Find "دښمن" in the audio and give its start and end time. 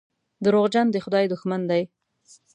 1.31-1.61